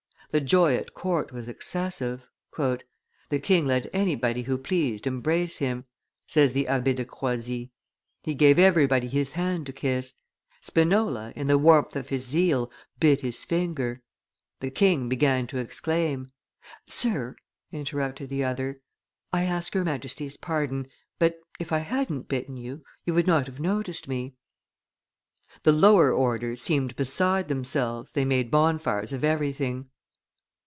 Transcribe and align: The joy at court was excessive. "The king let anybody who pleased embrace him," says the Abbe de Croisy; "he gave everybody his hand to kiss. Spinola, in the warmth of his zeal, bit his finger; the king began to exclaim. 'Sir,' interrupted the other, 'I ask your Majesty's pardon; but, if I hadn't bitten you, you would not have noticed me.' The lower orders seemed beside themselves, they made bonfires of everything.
The 0.31 0.39
joy 0.39 0.75
at 0.77 0.93
court 0.93 1.33
was 1.33 1.49
excessive. 1.49 2.25
"The 2.57 3.39
king 3.43 3.65
let 3.65 3.89
anybody 3.91 4.43
who 4.43 4.57
pleased 4.57 5.05
embrace 5.05 5.57
him," 5.57 5.83
says 6.25 6.53
the 6.53 6.69
Abbe 6.69 6.93
de 6.93 7.03
Croisy; 7.03 7.73
"he 8.23 8.33
gave 8.33 8.57
everybody 8.57 9.09
his 9.09 9.31
hand 9.33 9.65
to 9.65 9.73
kiss. 9.73 10.13
Spinola, 10.61 11.33
in 11.35 11.47
the 11.47 11.57
warmth 11.57 11.97
of 11.97 12.07
his 12.07 12.25
zeal, 12.25 12.71
bit 12.97 13.19
his 13.19 13.43
finger; 13.43 14.03
the 14.61 14.71
king 14.71 15.09
began 15.09 15.47
to 15.47 15.57
exclaim. 15.57 16.31
'Sir,' 16.87 17.35
interrupted 17.73 18.29
the 18.29 18.41
other, 18.45 18.79
'I 19.33 19.43
ask 19.43 19.75
your 19.75 19.83
Majesty's 19.83 20.37
pardon; 20.37 20.87
but, 21.19 21.35
if 21.59 21.73
I 21.73 21.79
hadn't 21.79 22.29
bitten 22.29 22.55
you, 22.55 22.85
you 23.03 23.13
would 23.15 23.27
not 23.27 23.47
have 23.47 23.59
noticed 23.59 24.07
me.' 24.07 24.35
The 25.63 25.73
lower 25.73 26.09
orders 26.13 26.61
seemed 26.61 26.95
beside 26.95 27.49
themselves, 27.49 28.13
they 28.13 28.23
made 28.23 28.49
bonfires 28.49 29.11
of 29.11 29.25
everything. 29.25 29.89